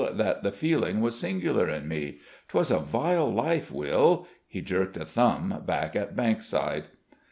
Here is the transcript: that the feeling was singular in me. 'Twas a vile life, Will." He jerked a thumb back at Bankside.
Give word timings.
that 0.13 0.41
the 0.41 0.51
feeling 0.51 0.99
was 0.99 1.13
singular 1.19 1.69
in 1.69 1.87
me. 1.87 2.17
'Twas 2.47 2.71
a 2.71 2.79
vile 2.79 3.31
life, 3.31 3.71
Will." 3.71 4.27
He 4.47 4.59
jerked 4.59 4.97
a 4.97 5.05
thumb 5.05 5.61
back 5.63 5.95
at 5.95 6.15
Bankside. 6.15 6.85